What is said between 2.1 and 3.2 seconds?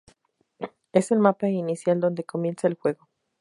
comienza el juego.